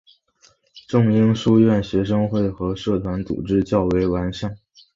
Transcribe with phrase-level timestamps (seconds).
[0.87, 4.57] 仲英书院的学生会和社团组织较为完善。